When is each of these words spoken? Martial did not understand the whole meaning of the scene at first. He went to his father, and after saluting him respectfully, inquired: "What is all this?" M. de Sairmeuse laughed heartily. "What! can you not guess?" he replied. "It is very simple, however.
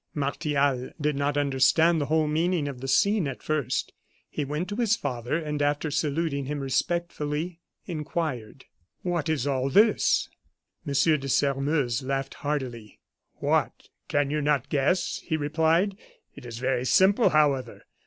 Martial 0.15 0.89
did 0.99 1.15
not 1.15 1.37
understand 1.37 2.01
the 2.01 2.07
whole 2.07 2.25
meaning 2.27 2.67
of 2.67 2.81
the 2.81 2.87
scene 2.87 3.27
at 3.27 3.43
first. 3.43 3.93
He 4.31 4.43
went 4.43 4.67
to 4.69 4.75
his 4.77 4.95
father, 4.95 5.37
and 5.37 5.61
after 5.61 5.91
saluting 5.91 6.45
him 6.47 6.59
respectfully, 6.59 7.59
inquired: 7.85 8.65
"What 9.03 9.29
is 9.29 9.45
all 9.45 9.69
this?" 9.69 10.27
M. 10.87 10.95
de 10.95 11.29
Sairmeuse 11.29 12.01
laughed 12.01 12.33
heartily. 12.41 12.99
"What! 13.35 13.89
can 14.07 14.31
you 14.31 14.41
not 14.41 14.69
guess?" 14.69 15.21
he 15.23 15.37
replied. 15.37 15.95
"It 16.33 16.47
is 16.47 16.57
very 16.57 16.85
simple, 16.85 17.29
however. 17.29 17.83